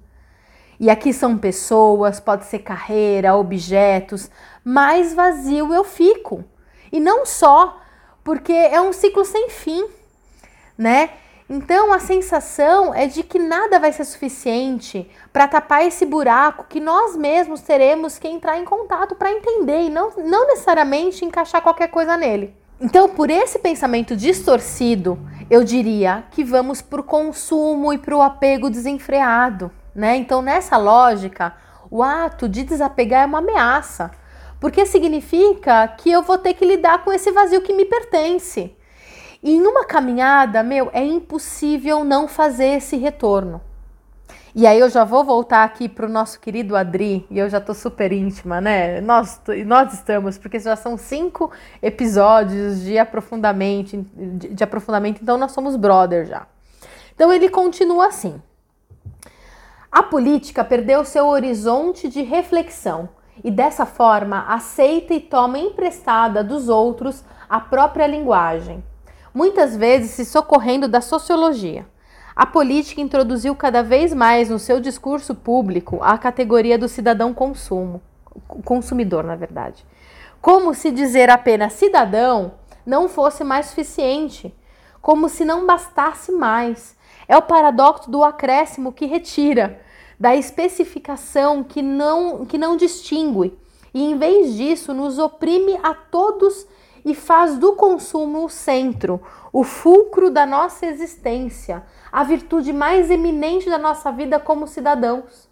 E 0.80 0.90
aqui 0.90 1.12
são 1.12 1.36
pessoas, 1.36 2.20
pode 2.20 2.44
ser 2.44 2.60
carreira, 2.60 3.34
objetos, 3.34 4.30
mais 4.62 5.12
vazio 5.12 5.74
eu 5.74 5.82
fico. 5.82 6.44
E 6.92 7.00
não 7.00 7.26
só, 7.26 7.80
porque 8.22 8.52
é 8.52 8.80
um 8.80 8.92
ciclo 8.92 9.24
sem 9.24 9.50
fim, 9.50 9.84
né? 10.76 11.10
Então 11.50 11.92
a 11.94 11.98
sensação 11.98 12.94
é 12.94 13.06
de 13.06 13.22
que 13.22 13.38
nada 13.38 13.78
vai 13.78 13.90
ser 13.90 14.04
suficiente 14.04 15.10
para 15.32 15.48
tapar 15.48 15.86
esse 15.86 16.04
buraco 16.04 16.66
que 16.68 16.78
nós 16.78 17.16
mesmos 17.16 17.62
teremos 17.62 18.18
que 18.18 18.28
entrar 18.28 18.58
em 18.58 18.64
contato 18.64 19.14
para 19.14 19.32
entender 19.32 19.84
e 19.84 19.90
não, 19.90 20.10
não 20.18 20.46
necessariamente 20.46 21.24
encaixar 21.24 21.62
qualquer 21.62 21.88
coisa 21.88 22.18
nele. 22.18 22.54
Então, 22.80 23.08
por 23.08 23.30
esse 23.30 23.58
pensamento 23.58 24.14
distorcido, 24.14 25.18
eu 25.50 25.64
diria 25.64 26.24
que 26.30 26.44
vamos 26.44 26.82
para 26.82 27.00
o 27.00 27.04
consumo 27.04 27.92
e 27.92 27.98
para 27.98 28.14
o 28.14 28.22
apego 28.22 28.70
desenfreado. 28.70 29.70
Né? 29.94 30.16
Então, 30.16 30.40
nessa 30.42 30.76
lógica, 30.76 31.56
o 31.90 32.02
ato 32.02 32.48
de 32.48 32.62
desapegar 32.62 33.22
é 33.22 33.26
uma 33.26 33.38
ameaça, 33.38 34.12
porque 34.60 34.86
significa 34.86 35.88
que 35.88 36.10
eu 36.10 36.22
vou 36.22 36.38
ter 36.38 36.54
que 36.54 36.64
lidar 36.64 37.02
com 37.02 37.12
esse 37.12 37.32
vazio 37.32 37.62
que 37.62 37.72
me 37.72 37.84
pertence. 37.84 38.76
E 39.42 39.52
em 39.52 39.66
uma 39.66 39.84
caminhada, 39.84 40.62
meu, 40.62 40.90
é 40.92 41.04
impossível 41.04 42.04
não 42.04 42.26
fazer 42.26 42.76
esse 42.76 42.96
retorno. 42.96 43.60
E 44.54 44.66
aí 44.66 44.80
eu 44.80 44.90
já 44.90 45.04
vou 45.04 45.22
voltar 45.22 45.62
aqui 45.62 45.88
para 45.88 46.06
o 46.06 46.08
nosso 46.08 46.40
querido 46.40 46.74
Adri, 46.74 47.24
e 47.30 47.38
eu 47.38 47.48
já 47.48 47.60
tô 47.60 47.72
super 47.72 48.10
íntima, 48.12 48.60
né? 48.60 49.00
Nós, 49.00 49.40
nós 49.64 49.92
estamos, 49.92 50.36
porque 50.36 50.58
já 50.58 50.74
são 50.74 50.96
cinco 50.96 51.52
episódios 51.80 52.80
de 52.80 52.98
aprofundamento, 52.98 54.04
de, 54.14 54.48
de 54.48 54.64
aprofundamento, 54.64 55.20
então 55.22 55.38
nós 55.38 55.52
somos 55.52 55.76
brother 55.76 56.26
já. 56.26 56.46
Então 57.14 57.32
ele 57.32 57.48
continua 57.48 58.08
assim. 58.08 58.42
A 59.92 60.02
política 60.02 60.64
perdeu 60.64 61.04
seu 61.04 61.26
horizonte 61.26 62.08
de 62.08 62.22
reflexão 62.22 63.08
e 63.44 63.50
dessa 63.52 63.86
forma 63.86 64.44
aceita 64.48 65.14
e 65.14 65.20
toma 65.20 65.58
emprestada 65.58 66.42
dos 66.42 66.68
outros 66.68 67.24
a 67.48 67.60
própria 67.60 68.06
linguagem 68.06 68.82
muitas 69.38 69.76
vezes 69.76 70.10
se 70.10 70.24
socorrendo 70.24 70.88
da 70.88 71.00
sociologia. 71.00 71.86
A 72.34 72.44
política 72.44 73.00
introduziu 73.00 73.54
cada 73.54 73.84
vez 73.84 74.12
mais 74.12 74.50
no 74.50 74.58
seu 74.58 74.80
discurso 74.80 75.32
público 75.32 76.00
a 76.02 76.18
categoria 76.18 76.76
do 76.76 76.88
cidadão 76.88 77.32
consumo, 77.32 78.02
consumidor, 78.64 79.22
na 79.22 79.36
verdade. 79.36 79.86
Como 80.42 80.74
se 80.74 80.90
dizer 80.90 81.30
apenas 81.30 81.74
cidadão 81.74 82.54
não 82.84 83.08
fosse 83.08 83.44
mais 83.44 83.66
suficiente, 83.66 84.52
como 85.00 85.28
se 85.28 85.44
não 85.44 85.64
bastasse 85.64 86.32
mais. 86.32 86.96
É 87.28 87.36
o 87.36 87.42
paradoxo 87.42 88.10
do 88.10 88.24
acréscimo 88.24 88.92
que 88.92 89.06
retira, 89.06 89.80
da 90.18 90.34
especificação 90.34 91.62
que 91.62 91.80
não, 91.80 92.44
que 92.44 92.58
não 92.58 92.76
distingue, 92.76 93.56
e 93.94 94.02
em 94.02 94.18
vez 94.18 94.56
disso 94.56 94.92
nos 94.92 95.16
oprime 95.16 95.78
a 95.80 95.94
todos 95.94 96.66
e 97.04 97.14
faz 97.14 97.58
do 97.58 97.74
consumo 97.74 98.44
o 98.44 98.48
centro, 98.48 99.20
o 99.52 99.64
fulcro 99.64 100.30
da 100.30 100.44
nossa 100.44 100.86
existência, 100.86 101.82
a 102.10 102.22
virtude 102.24 102.72
mais 102.72 103.10
eminente 103.10 103.68
da 103.68 103.78
nossa 103.78 104.10
vida 104.12 104.38
como 104.38 104.66
cidadãos. 104.66 105.48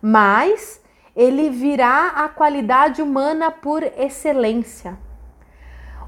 Mas 0.00 0.82
ele 1.16 1.48
virá 1.48 2.08
a 2.08 2.28
qualidade 2.28 3.00
humana 3.00 3.50
por 3.50 3.82
excelência. 3.82 4.98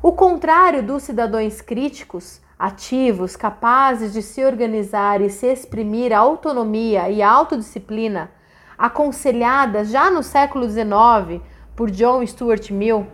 O 0.02 0.12
contrário 0.12 0.82
dos 0.82 1.04
cidadãos 1.04 1.60
críticos, 1.60 2.40
ativos, 2.58 3.36
capazes 3.36 4.12
de 4.12 4.22
se 4.22 4.44
organizar 4.44 5.20
e 5.20 5.30
se 5.30 5.46
exprimir 5.46 6.12
a 6.12 6.18
autonomia 6.18 7.08
e 7.10 7.22
a 7.22 7.30
autodisciplina, 7.30 8.30
aconselhadas 8.76 9.90
já 9.90 10.10
no 10.10 10.22
século 10.22 10.68
XIX 10.68 11.42
por 11.74 11.90
John 11.90 12.26
Stuart 12.26 12.70
Mill, 12.70 13.06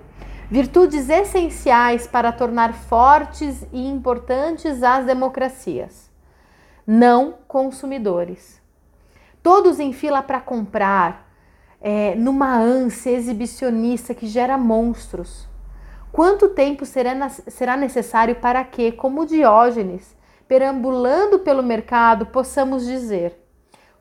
virtudes 0.53 1.09
essenciais 1.09 2.07
para 2.07 2.31
tornar 2.31 2.75
fortes 2.75 3.67
e 3.73 3.89
importantes 3.89 4.83
as 4.83 5.07
democracias. 5.07 6.11
Não 6.87 7.37
consumidores. 7.49 8.61
Todos 9.43 9.81
em 9.81 9.95
fila 9.95 10.23
para 10.23 10.43
comprar, 10.43 11.27
é, 11.81 12.15
numa 12.17 12.55
ânsia 12.55 13.13
exibicionista 13.13 14.15
que 14.15 14.27
gera 14.27 14.59
monstros. 14.59 15.49
Quanto 16.13 16.51
tempo 16.51 16.85
será, 16.85 17.31
será 17.31 17.75
necessário 17.75 18.35
para 18.35 18.63
que, 18.63 18.93
como 18.93 19.25
Diógenes, 19.25 20.15
perambulando 20.47 21.39
pelo 21.39 21.63
mercado, 21.63 22.27
possamos 22.27 22.85
dizer: 22.85 23.43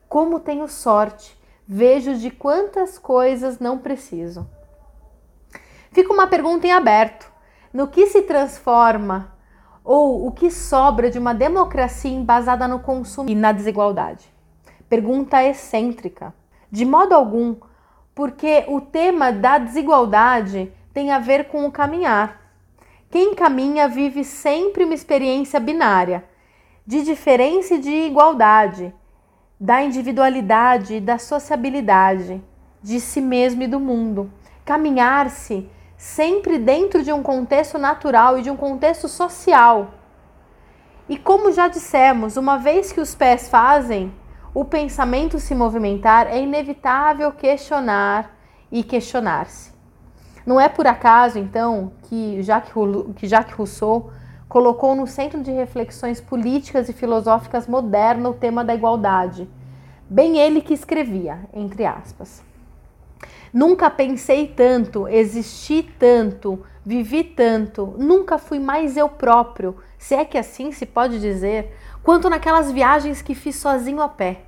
Como 0.06 0.38
tenho 0.38 0.68
sorte, 0.68 1.34
vejo 1.66 2.14
de 2.14 2.30
quantas 2.30 2.98
coisas 2.98 3.58
não 3.58 3.78
preciso. 3.78 4.46
Fica 5.92 6.12
uma 6.12 6.26
pergunta 6.26 6.66
em 6.66 6.72
aberto: 6.72 7.30
no 7.72 7.86
que 7.86 8.06
se 8.06 8.22
transforma 8.22 9.32
ou 9.84 10.26
o 10.26 10.32
que 10.32 10.50
sobra 10.50 11.10
de 11.10 11.18
uma 11.18 11.34
democracia 11.34 12.10
embasada 12.10 12.66
no 12.66 12.80
consumo 12.80 13.28
e 13.28 13.34
na 13.34 13.52
desigualdade? 13.52 14.32
Pergunta 14.88 15.42
excêntrica. 15.42 16.34
De 16.70 16.86
modo 16.86 17.14
algum, 17.14 17.56
porque 18.14 18.64
o 18.68 18.80
tema 18.80 19.30
da 19.30 19.58
desigualdade 19.58 20.72
tem 20.94 21.10
a 21.10 21.18
ver 21.18 21.48
com 21.48 21.66
o 21.66 21.72
caminhar. 21.72 22.40
Quem 23.10 23.34
caminha 23.34 23.86
vive 23.88 24.24
sempre 24.24 24.84
uma 24.84 24.94
experiência 24.94 25.60
binária, 25.60 26.24
de 26.86 27.02
diferença 27.02 27.74
e 27.74 27.78
de 27.78 27.90
igualdade, 27.90 28.94
da 29.60 29.82
individualidade 29.82 30.94
e 30.94 31.00
da 31.00 31.18
sociabilidade, 31.18 32.42
de 32.82 32.98
si 32.98 33.20
mesmo 33.20 33.62
e 33.62 33.66
do 33.66 33.78
mundo. 33.78 34.32
Caminhar-se 34.64 35.68
sempre 36.02 36.58
dentro 36.58 37.04
de 37.04 37.12
um 37.12 37.22
contexto 37.22 37.78
natural 37.78 38.36
e 38.36 38.42
de 38.42 38.50
um 38.50 38.56
contexto 38.56 39.06
social. 39.06 39.94
E 41.08 41.16
como 41.16 41.52
já 41.52 41.68
dissemos, 41.68 42.36
uma 42.36 42.58
vez 42.58 42.90
que 42.90 43.00
os 43.00 43.14
pés 43.14 43.48
fazem 43.48 44.12
o 44.52 44.64
pensamento 44.64 45.38
se 45.38 45.54
movimentar, 45.54 46.26
é 46.26 46.42
inevitável 46.42 47.30
questionar 47.30 48.36
e 48.70 48.82
questionar-se. 48.82 49.72
Não 50.44 50.60
é 50.60 50.68
por 50.68 50.88
acaso, 50.88 51.38
então, 51.38 51.92
que 52.02 52.42
Jacques, 52.42 52.74
que 53.14 53.28
Jacques 53.28 53.54
Rousseau 53.54 54.10
colocou 54.48 54.96
no 54.96 55.06
centro 55.06 55.40
de 55.40 55.52
reflexões 55.52 56.20
políticas 56.20 56.88
e 56.88 56.92
filosóficas 56.92 57.68
modernas 57.68 58.32
o 58.32 58.34
tema 58.34 58.64
da 58.64 58.74
igualdade. 58.74 59.48
Bem 60.10 60.36
ele 60.36 60.62
que 60.62 60.74
escrevia, 60.74 61.38
entre 61.54 61.86
aspas. 61.86 62.42
Nunca 63.52 63.90
pensei 63.90 64.46
tanto, 64.48 65.06
existi 65.06 65.82
tanto, 65.98 66.64
vivi 66.84 67.22
tanto, 67.22 67.94
nunca 67.98 68.38
fui 68.38 68.58
mais 68.58 68.96
eu 68.96 69.08
próprio, 69.08 69.76
se 69.98 70.14
é 70.14 70.24
que 70.24 70.38
assim 70.38 70.72
se 70.72 70.86
pode 70.86 71.20
dizer, 71.20 71.76
quanto 72.02 72.30
naquelas 72.30 72.72
viagens 72.72 73.22
que 73.22 73.34
fiz 73.34 73.56
sozinho 73.56 74.00
a 74.00 74.08
pé. 74.08 74.42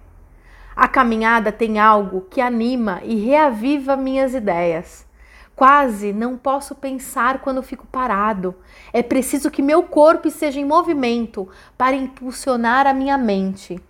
A 0.74 0.88
caminhada 0.88 1.52
tem 1.52 1.78
algo 1.78 2.22
que 2.22 2.40
anima 2.40 3.00
e 3.04 3.14
reaviva 3.16 3.96
minhas 3.96 4.34
ideias. 4.34 5.06
Quase 5.54 6.12
não 6.12 6.36
posso 6.36 6.74
pensar 6.74 7.40
quando 7.40 7.62
fico 7.62 7.86
parado. 7.86 8.56
É 8.92 9.00
preciso 9.00 9.52
que 9.52 9.62
meu 9.62 9.84
corpo 9.84 10.26
esteja 10.26 10.58
em 10.58 10.64
movimento 10.64 11.48
para 11.78 11.94
impulsionar 11.94 12.88
a 12.88 12.92
minha 12.92 13.16
mente. 13.16 13.80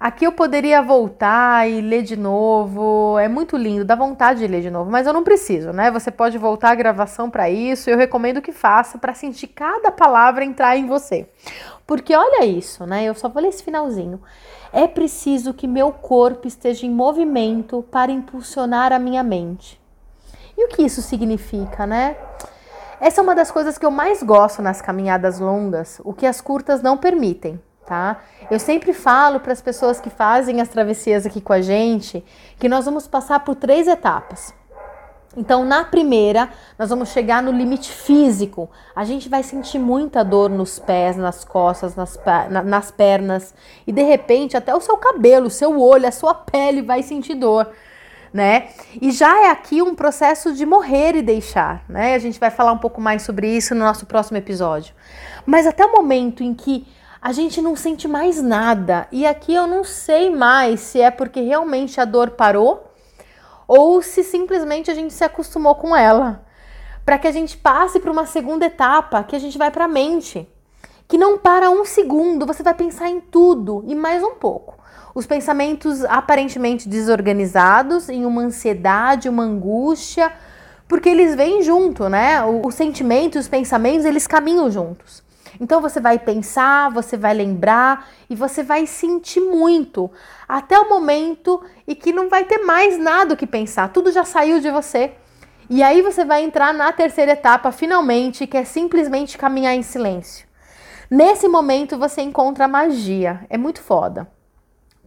Aqui 0.00 0.24
eu 0.24 0.30
poderia 0.30 0.80
voltar 0.80 1.68
e 1.68 1.80
ler 1.80 2.02
de 2.02 2.16
novo, 2.16 3.18
é 3.18 3.26
muito 3.26 3.56
lindo, 3.56 3.84
dá 3.84 3.96
vontade 3.96 4.38
de 4.38 4.46
ler 4.46 4.62
de 4.62 4.70
novo, 4.70 4.88
mas 4.88 5.08
eu 5.08 5.12
não 5.12 5.24
preciso, 5.24 5.72
né? 5.72 5.90
Você 5.90 6.08
pode 6.08 6.38
voltar 6.38 6.70
a 6.70 6.74
gravação 6.76 7.28
para 7.28 7.50
isso, 7.50 7.90
eu 7.90 7.98
recomendo 7.98 8.40
que 8.40 8.52
faça 8.52 8.96
para 8.96 9.12
sentir 9.12 9.48
cada 9.48 9.90
palavra 9.90 10.44
entrar 10.44 10.76
em 10.76 10.86
você. 10.86 11.28
Porque 11.84 12.14
olha 12.14 12.44
isso, 12.44 12.86
né? 12.86 13.02
Eu 13.06 13.14
só 13.16 13.28
vou 13.28 13.42
ler 13.42 13.48
esse 13.48 13.64
finalzinho. 13.64 14.22
É 14.72 14.86
preciso 14.86 15.52
que 15.52 15.66
meu 15.66 15.90
corpo 15.90 16.46
esteja 16.46 16.86
em 16.86 16.90
movimento 16.90 17.84
para 17.90 18.12
impulsionar 18.12 18.92
a 18.92 19.00
minha 19.00 19.24
mente. 19.24 19.80
E 20.56 20.64
o 20.64 20.68
que 20.68 20.82
isso 20.82 21.02
significa, 21.02 21.88
né? 21.88 22.16
Essa 23.00 23.20
é 23.20 23.24
uma 23.24 23.34
das 23.34 23.50
coisas 23.50 23.76
que 23.76 23.84
eu 23.84 23.90
mais 23.90 24.22
gosto 24.22 24.62
nas 24.62 24.80
caminhadas 24.80 25.40
longas, 25.40 26.00
o 26.04 26.12
que 26.12 26.24
as 26.24 26.40
curtas 26.40 26.82
não 26.82 26.96
permitem 26.96 27.60
tá? 27.88 28.20
Eu 28.50 28.58
sempre 28.58 28.92
falo 28.92 29.40
para 29.40 29.52
as 29.52 29.62
pessoas 29.62 29.98
que 29.98 30.10
fazem 30.10 30.60
as 30.60 30.68
travessias 30.68 31.24
aqui 31.24 31.40
com 31.40 31.54
a 31.54 31.62
gente 31.62 32.22
que 32.58 32.68
nós 32.68 32.84
vamos 32.84 33.08
passar 33.08 33.40
por 33.40 33.54
três 33.54 33.88
etapas. 33.88 34.54
Então, 35.36 35.64
na 35.64 35.84
primeira, 35.84 36.48
nós 36.78 36.90
vamos 36.90 37.10
chegar 37.10 37.42
no 37.42 37.52
limite 37.52 37.90
físico. 37.90 38.68
A 38.94 39.04
gente 39.04 39.28
vai 39.28 39.42
sentir 39.42 39.78
muita 39.78 40.24
dor 40.24 40.50
nos 40.50 40.78
pés, 40.78 41.16
nas 41.16 41.44
costas, 41.44 41.94
nas, 41.94 42.18
nas 42.64 42.90
pernas. 42.90 43.54
E 43.86 43.92
de 43.92 44.02
repente, 44.02 44.56
até 44.56 44.74
o 44.74 44.80
seu 44.80 44.96
cabelo, 44.96 45.46
o 45.46 45.50
seu 45.50 45.80
olho, 45.80 46.08
a 46.08 46.12
sua 46.12 46.34
pele 46.34 46.82
vai 46.82 47.02
sentir 47.02 47.34
dor. 47.34 47.70
Né? 48.32 48.68
E 49.00 49.10
já 49.10 49.46
é 49.46 49.50
aqui 49.50 49.80
um 49.80 49.94
processo 49.94 50.52
de 50.52 50.66
morrer 50.66 51.16
e 51.16 51.22
deixar, 51.22 51.82
né? 51.88 52.14
A 52.14 52.18
gente 52.18 52.38
vai 52.38 52.50
falar 52.50 52.72
um 52.72 52.78
pouco 52.78 53.00
mais 53.00 53.22
sobre 53.22 53.48
isso 53.48 53.74
no 53.74 53.80
nosso 53.80 54.04
próximo 54.04 54.36
episódio. 54.36 54.94
Mas 55.46 55.66
até 55.66 55.82
o 55.86 55.92
momento 55.92 56.42
em 56.42 56.52
que 56.52 56.86
a 57.20 57.32
gente 57.32 57.60
não 57.60 57.74
sente 57.74 58.06
mais 58.06 58.40
nada. 58.40 59.08
E 59.10 59.26
aqui 59.26 59.54
eu 59.54 59.66
não 59.66 59.82
sei 59.84 60.30
mais 60.30 60.80
se 60.80 61.00
é 61.00 61.10
porque 61.10 61.40
realmente 61.40 62.00
a 62.00 62.04
dor 62.04 62.30
parou 62.30 62.92
ou 63.66 64.00
se 64.00 64.22
simplesmente 64.22 64.90
a 64.90 64.94
gente 64.94 65.12
se 65.12 65.24
acostumou 65.24 65.74
com 65.74 65.94
ela. 65.94 66.44
Para 67.04 67.18
que 67.18 67.26
a 67.26 67.32
gente 67.32 67.56
passe 67.56 68.00
para 68.00 68.10
uma 68.10 68.26
segunda 68.26 68.66
etapa, 68.66 69.22
que 69.24 69.34
a 69.34 69.38
gente 69.38 69.58
vai 69.58 69.70
para 69.70 69.86
a 69.86 69.88
mente, 69.88 70.48
que 71.06 71.18
não 71.18 71.38
para 71.38 71.70
um 71.70 71.84
segundo, 71.84 72.46
você 72.46 72.62
vai 72.62 72.74
pensar 72.74 73.08
em 73.08 73.20
tudo 73.20 73.82
e 73.86 73.94
mais 73.94 74.22
um 74.22 74.34
pouco. 74.34 74.76
Os 75.14 75.26
pensamentos 75.26 76.04
aparentemente 76.04 76.88
desorganizados, 76.88 78.08
em 78.08 78.24
uma 78.24 78.42
ansiedade, 78.42 79.28
uma 79.28 79.42
angústia, 79.42 80.32
porque 80.86 81.08
eles 81.08 81.34
vêm 81.34 81.62
junto, 81.62 82.08
né? 82.08 82.42
O, 82.44 82.66
o 82.66 82.70
sentimento 82.70 83.36
e 83.36 83.38
os 83.38 83.48
pensamentos, 83.48 84.04
eles 84.04 84.26
caminham 84.26 84.70
juntos. 84.70 85.22
Então 85.60 85.80
você 85.80 86.00
vai 86.00 86.18
pensar, 86.18 86.90
você 86.90 87.16
vai 87.16 87.34
lembrar 87.34 88.08
e 88.30 88.36
você 88.36 88.62
vai 88.62 88.86
sentir 88.86 89.40
muito 89.40 90.10
até 90.48 90.78
o 90.78 90.88
momento 90.88 91.62
e 91.86 91.94
que 91.94 92.12
não 92.12 92.28
vai 92.28 92.44
ter 92.44 92.58
mais 92.58 92.98
nada 92.98 93.34
o 93.34 93.36
que 93.36 93.46
pensar, 93.46 93.92
tudo 93.92 94.12
já 94.12 94.24
saiu 94.24 94.60
de 94.60 94.70
você. 94.70 95.12
E 95.70 95.82
aí 95.82 96.00
você 96.00 96.24
vai 96.24 96.42
entrar 96.42 96.72
na 96.72 96.90
terceira 96.92 97.32
etapa, 97.32 97.70
finalmente, 97.70 98.46
que 98.46 98.56
é 98.56 98.64
simplesmente 98.64 99.36
caminhar 99.36 99.74
em 99.74 99.82
silêncio. 99.82 100.46
Nesse 101.10 101.46
momento 101.46 101.98
você 101.98 102.22
encontra 102.22 102.68
magia, 102.68 103.44
é 103.50 103.58
muito 103.58 103.82
foda. 103.82 104.26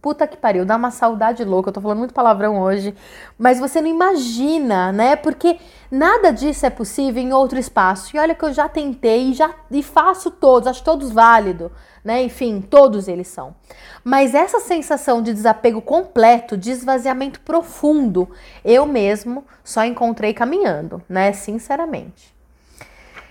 Puta 0.02 0.26
que 0.26 0.36
pariu, 0.36 0.66
dá 0.66 0.74
uma 0.74 0.90
saudade 0.90 1.44
louca. 1.44 1.68
Eu 1.68 1.74
tô 1.74 1.80
falando 1.80 1.98
muito 1.98 2.12
palavrão 2.12 2.60
hoje, 2.60 2.92
mas 3.38 3.60
você 3.60 3.80
não 3.80 3.88
imagina, 3.88 4.90
né? 4.90 5.14
Porque 5.14 5.60
nada 5.88 6.32
disso 6.32 6.66
é 6.66 6.70
possível 6.70 7.22
em 7.22 7.32
outro 7.32 7.56
espaço. 7.56 8.16
E 8.16 8.18
olha 8.18 8.34
que 8.34 8.44
eu 8.44 8.52
já 8.52 8.68
tentei 8.68 9.30
e 9.30 9.32
já 9.32 9.54
e 9.70 9.80
faço 9.80 10.28
todos, 10.32 10.66
acho 10.66 10.82
todos 10.82 11.12
válido, 11.12 11.70
né? 12.04 12.20
Enfim, 12.20 12.60
todos 12.60 13.06
eles 13.06 13.28
são. 13.28 13.54
Mas 14.02 14.34
essa 14.34 14.58
sensação 14.58 15.22
de 15.22 15.32
desapego 15.32 15.80
completo, 15.80 16.56
de 16.56 16.72
esvaziamento 16.72 17.40
profundo, 17.40 18.28
eu 18.64 18.84
mesmo 18.84 19.44
só 19.62 19.84
encontrei 19.84 20.34
caminhando, 20.34 21.00
né? 21.08 21.32
Sinceramente. 21.32 22.34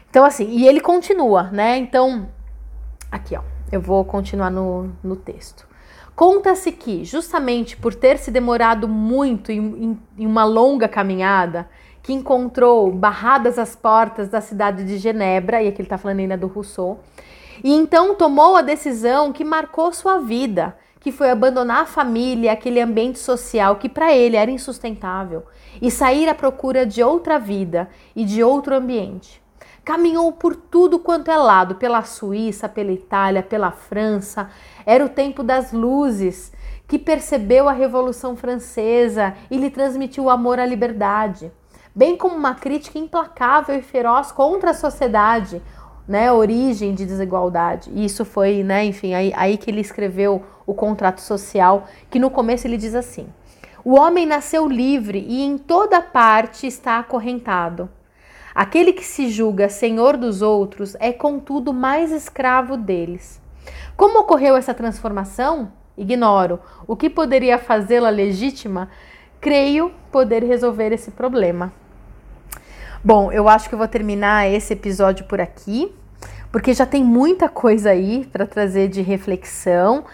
Então, 0.09 0.23
assim, 0.23 0.47
e 0.47 0.65
ele 0.65 0.79
continua, 0.79 1.43
né? 1.51 1.77
Então, 1.77 2.29
aqui, 3.11 3.35
ó, 3.35 3.41
eu 3.69 3.81
vou 3.81 4.05
continuar 4.05 4.49
no, 4.49 4.89
no 5.03 5.17
texto. 5.17 5.69
Conta-se 6.15 6.71
que, 6.71 7.03
justamente 7.03 7.75
por 7.77 7.95
ter 7.95 8.17
se 8.17 8.29
demorado 8.29 8.87
muito 8.87 9.51
em, 9.51 9.57
em, 9.57 9.99
em 10.19 10.25
uma 10.25 10.43
longa 10.43 10.87
caminhada, 10.87 11.69
que 12.03 12.13
encontrou 12.13 12.91
barradas 12.91 13.59
as 13.59 13.75
portas 13.75 14.27
da 14.27 14.41
cidade 14.41 14.83
de 14.83 14.97
Genebra, 14.97 15.61
e 15.61 15.67
aqui 15.67 15.81
ele 15.81 15.85
está 15.85 15.97
falando 15.97 16.19
ainda 16.19 16.37
do 16.37 16.47
Rousseau, 16.47 16.99
e 17.63 17.73
então 17.73 18.15
tomou 18.15 18.55
a 18.55 18.61
decisão 18.61 19.31
que 19.31 19.43
marcou 19.43 19.93
sua 19.93 20.19
vida, 20.19 20.75
que 20.99 21.11
foi 21.11 21.29
abandonar 21.31 21.81
a 21.81 21.85
família, 21.85 22.51
aquele 22.51 22.79
ambiente 22.79 23.19
social 23.19 23.75
que 23.75 23.89
para 23.89 24.13
ele 24.13 24.35
era 24.35 24.51
insustentável, 24.51 25.43
e 25.81 25.89
sair 25.89 26.27
à 26.27 26.35
procura 26.35 26.85
de 26.85 27.03
outra 27.03 27.39
vida 27.39 27.89
e 28.15 28.23
de 28.25 28.43
outro 28.43 28.75
ambiente. 28.75 29.40
Caminhou 29.83 30.31
por 30.31 30.55
tudo 30.55 30.99
quanto 30.99 31.31
é 31.31 31.37
lado, 31.37 31.75
pela 31.75 32.03
Suíça, 32.03 32.69
pela 32.69 32.91
Itália, 32.91 33.41
pela 33.41 33.71
França. 33.71 34.49
Era 34.85 35.03
o 35.03 35.09
tempo 35.09 35.41
das 35.41 35.71
luzes, 35.71 36.51
que 36.87 36.99
percebeu 36.99 37.67
a 37.67 37.71
Revolução 37.71 38.35
Francesa 38.35 39.33
e 39.49 39.57
lhe 39.57 39.71
transmitiu 39.71 40.25
o 40.25 40.29
amor 40.29 40.59
à 40.59 40.65
liberdade, 40.65 41.51
bem 41.95 42.15
como 42.15 42.35
uma 42.35 42.53
crítica 42.53 42.99
implacável 42.99 43.79
e 43.79 43.81
feroz 43.81 44.31
contra 44.31 44.69
a 44.69 44.73
sociedade, 44.73 45.61
né, 46.07 46.31
origem 46.31 46.93
de 46.93 47.05
desigualdade. 47.05 47.89
E 47.93 48.05
isso 48.05 48.23
foi, 48.23 48.61
né, 48.61 48.85
enfim, 48.85 49.13
aí, 49.13 49.33
aí 49.35 49.57
que 49.57 49.71
ele 49.71 49.81
escreveu 49.81 50.43
o 50.65 50.73
contrato 50.73 51.21
social, 51.21 51.87
que 52.09 52.19
no 52.19 52.29
começo 52.29 52.67
ele 52.67 52.77
diz 52.77 52.93
assim: 52.93 53.27
O 53.83 53.97
homem 53.97 54.25
nasceu 54.25 54.67
livre 54.67 55.25
e 55.27 55.41
em 55.41 55.57
toda 55.57 56.01
parte 56.01 56.67
está 56.67 56.99
acorrentado. 56.99 57.89
Aquele 58.53 58.93
que 58.93 59.03
se 59.03 59.29
julga 59.29 59.69
senhor 59.69 60.17
dos 60.17 60.41
outros 60.41 60.95
é, 60.99 61.13
contudo, 61.13 61.73
mais 61.73 62.11
escravo 62.11 62.75
deles. 62.75 63.41
Como 63.95 64.19
ocorreu 64.19 64.55
essa 64.55 64.73
transformação? 64.73 65.71
Ignoro. 65.97 66.59
O 66.87 66.95
que 66.95 67.09
poderia 67.09 67.57
fazê-la 67.57 68.09
legítima? 68.09 68.89
Creio 69.39 69.91
poder 70.11 70.43
resolver 70.43 70.91
esse 70.91 71.11
problema. 71.11 71.71
Bom, 73.03 73.31
eu 73.31 73.49
acho 73.49 73.67
que 73.67 73.75
eu 73.75 73.79
vou 73.79 73.87
terminar 73.87 74.47
esse 74.49 74.73
episódio 74.73 75.25
por 75.25 75.41
aqui, 75.41 75.93
porque 76.51 76.73
já 76.73 76.85
tem 76.85 77.03
muita 77.03 77.49
coisa 77.49 77.89
aí 77.89 78.27
para 78.31 78.45
trazer 78.45 78.89
de 78.89 79.01
reflexão 79.01 80.05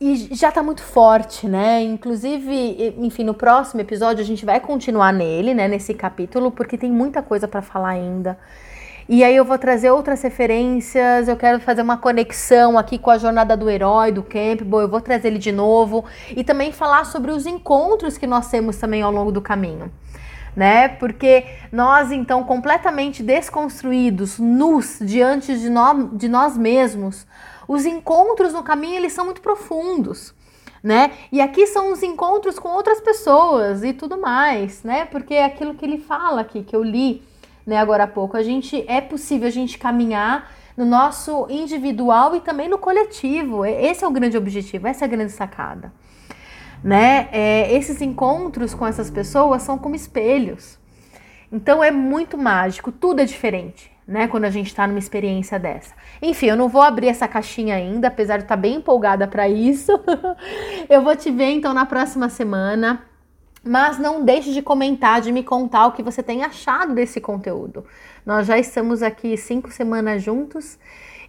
e 0.00 0.34
já 0.34 0.52
tá 0.52 0.62
muito 0.62 0.82
forte, 0.82 1.48
né? 1.48 1.82
Inclusive, 1.82 2.94
enfim, 2.98 3.24
no 3.24 3.32
próximo 3.32 3.80
episódio 3.80 4.22
a 4.22 4.26
gente 4.26 4.44
vai 4.44 4.60
continuar 4.60 5.12
nele, 5.12 5.54
né, 5.54 5.66
nesse 5.66 5.94
capítulo, 5.94 6.50
porque 6.50 6.76
tem 6.76 6.92
muita 6.92 7.22
coisa 7.22 7.48
para 7.48 7.62
falar 7.62 7.90
ainda. 7.90 8.38
E 9.08 9.22
aí 9.22 9.36
eu 9.36 9.44
vou 9.44 9.56
trazer 9.56 9.90
outras 9.90 10.20
referências, 10.20 11.28
eu 11.28 11.36
quero 11.36 11.60
fazer 11.60 11.80
uma 11.80 11.96
conexão 11.96 12.76
aqui 12.76 12.98
com 12.98 13.10
a 13.10 13.16
jornada 13.16 13.56
do 13.56 13.70
herói, 13.70 14.10
do 14.10 14.22
Campbell, 14.22 14.80
eu 14.80 14.88
vou 14.88 15.00
trazer 15.00 15.28
ele 15.28 15.38
de 15.38 15.52
novo 15.52 16.04
e 16.30 16.42
também 16.42 16.72
falar 16.72 17.06
sobre 17.06 17.30
os 17.30 17.46
encontros 17.46 18.18
que 18.18 18.26
nós 18.26 18.50
temos 18.50 18.76
também 18.76 19.02
ao 19.02 19.12
longo 19.12 19.30
do 19.30 19.40
caminho. 19.40 19.92
Né? 20.56 20.88
Porque 20.88 21.44
nós, 21.70 22.10
então, 22.10 22.42
completamente 22.42 23.22
desconstruídos, 23.22 24.38
nus 24.38 24.98
diante 25.00 25.56
de, 25.56 25.70
no, 25.70 26.08
de 26.08 26.28
nós 26.28 26.56
mesmos, 26.56 27.26
os 27.68 27.84
encontros 27.84 28.52
no 28.52 28.62
caminho, 28.62 28.96
eles 28.96 29.12
são 29.12 29.24
muito 29.24 29.40
profundos, 29.40 30.34
né? 30.82 31.12
E 31.32 31.40
aqui 31.40 31.66
são 31.66 31.92
os 31.92 32.02
encontros 32.02 32.58
com 32.58 32.68
outras 32.68 33.00
pessoas 33.00 33.82
e 33.82 33.92
tudo 33.92 34.18
mais, 34.18 34.82
né? 34.82 35.04
Porque 35.06 35.34
é 35.34 35.44
aquilo 35.44 35.74
que 35.74 35.84
ele 35.84 35.98
fala 35.98 36.42
aqui, 36.42 36.62
que 36.62 36.76
eu 36.76 36.82
li, 36.82 37.22
né, 37.66 37.78
agora 37.78 38.04
há 38.04 38.06
pouco. 38.06 38.36
A 38.36 38.42
gente 38.42 38.84
é 38.86 39.00
possível 39.00 39.48
a 39.48 39.50
gente 39.50 39.78
caminhar 39.78 40.50
no 40.76 40.84
nosso 40.84 41.46
individual 41.50 42.36
e 42.36 42.40
também 42.40 42.68
no 42.68 42.78
coletivo. 42.78 43.64
Esse 43.64 44.04
é 44.04 44.06
o 44.06 44.10
grande 44.10 44.36
objetivo, 44.36 44.86
essa 44.86 45.04
é 45.04 45.06
a 45.06 45.10
grande 45.10 45.32
sacada. 45.32 45.92
Né? 46.84 47.28
É, 47.32 47.72
esses 47.74 48.00
encontros 48.00 48.74
com 48.74 48.86
essas 48.86 49.10
pessoas 49.10 49.62
são 49.62 49.78
como 49.78 49.96
espelhos. 49.96 50.78
Então 51.50 51.82
é 51.82 51.90
muito 51.90 52.36
mágico, 52.36 52.92
tudo 52.92 53.20
é 53.20 53.24
diferente 53.24 53.95
né? 54.06 54.28
Quando 54.28 54.44
a 54.44 54.50
gente 54.50 54.68
está 54.68 54.86
numa 54.86 54.98
experiência 54.98 55.58
dessa. 55.58 55.94
Enfim, 56.22 56.46
eu 56.46 56.56
não 56.56 56.68
vou 56.68 56.82
abrir 56.82 57.08
essa 57.08 57.26
caixinha 57.26 57.74
ainda, 57.74 58.08
apesar 58.08 58.36
de 58.36 58.44
estar 58.44 58.56
tá 58.56 58.60
bem 58.60 58.76
empolgada 58.76 59.26
para 59.26 59.48
isso. 59.48 59.92
eu 60.88 61.02
vou 61.02 61.16
te 61.16 61.30
ver 61.30 61.50
então 61.50 61.74
na 61.74 61.86
próxima 61.86 62.28
semana. 62.28 63.02
Mas 63.64 63.98
não 63.98 64.24
deixe 64.24 64.52
de 64.52 64.62
comentar, 64.62 65.20
de 65.20 65.32
me 65.32 65.42
contar 65.42 65.86
o 65.86 65.92
que 65.92 66.02
você 66.02 66.22
tem 66.22 66.44
achado 66.44 66.94
desse 66.94 67.20
conteúdo. 67.20 67.84
Nós 68.24 68.46
já 68.46 68.56
estamos 68.56 69.02
aqui 69.02 69.36
cinco 69.36 69.72
semanas 69.72 70.22
juntos 70.22 70.78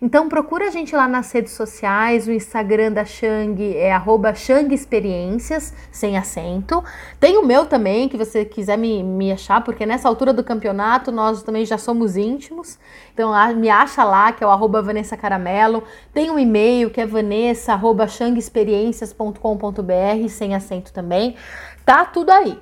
então 0.01 0.27
procura 0.29 0.67
a 0.67 0.69
gente 0.69 0.95
lá 0.95 1.07
nas 1.07 1.31
redes 1.31 1.53
sociais, 1.53 2.27
o 2.27 2.31
Instagram 2.31 2.91
da 2.91 3.03
Shang 3.03 3.75
é 3.75 3.91
arroba 3.91 4.36
Shang 4.36 4.71
Experiências, 4.73 5.73
sem 5.91 6.17
acento. 6.17 6.83
Tem 7.19 7.38
o 7.38 7.45
meu 7.45 7.65
também, 7.65 8.07
que 8.07 8.15
você 8.15 8.45
quiser 8.45 8.77
me, 8.77 9.01
me 9.01 9.31
achar, 9.31 9.63
porque 9.63 9.88
nessa 9.88 10.07
altura 10.07 10.31
do 10.31 10.43
campeonato 10.43 11.12
nós 11.12 11.41
também 11.41 11.65
já 11.65 11.79
somos 11.79 12.15
íntimos. 12.15 12.77
Então 13.13 13.33
me 13.55 13.69
acha 13.69 14.03
lá, 14.03 14.31
que 14.31 14.43
é 14.43 14.47
o 14.47 14.51
arroba 14.51 14.83
Vanessa 14.83 15.17
Caramelo. 15.17 15.83
Tem 16.13 16.29
um 16.29 16.38
e-mail 16.38 16.91
que 16.91 17.01
é 17.01 17.05
vanessa 17.05 17.73
arroba 17.73 18.07
shangexperiências.com.br, 18.07 20.29
sem 20.29 20.53
acento 20.53 20.93
também. 20.93 21.36
Tá 21.83 22.05
tudo 22.05 22.29
aí. 22.29 22.62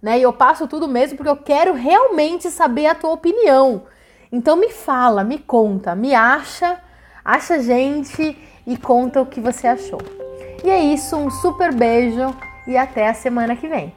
Né? 0.00 0.18
E 0.18 0.22
eu 0.22 0.32
passo 0.32 0.66
tudo 0.66 0.88
mesmo 0.88 1.18
porque 1.18 1.30
eu 1.30 1.36
quero 1.36 1.74
realmente 1.74 2.50
saber 2.50 2.86
a 2.86 2.94
tua 2.94 3.12
opinião. 3.12 3.82
Então 4.32 4.56
me 4.56 4.70
fala, 4.70 5.24
me 5.24 5.38
conta, 5.38 5.94
me 5.94 6.14
acha, 6.14 6.78
acha 7.24 7.60
gente 7.60 8.38
e 8.64 8.76
conta 8.76 9.20
o 9.20 9.26
que 9.26 9.40
você 9.40 9.66
achou. 9.66 10.00
E 10.62 10.70
é 10.70 10.78
isso, 10.78 11.16
um 11.16 11.30
super 11.30 11.74
beijo 11.74 12.34
e 12.66 12.76
até 12.76 13.08
a 13.08 13.14
semana 13.14 13.56
que 13.56 13.66
vem. 13.66 13.92